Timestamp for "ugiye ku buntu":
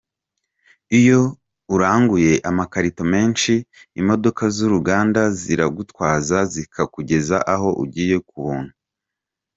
7.83-8.73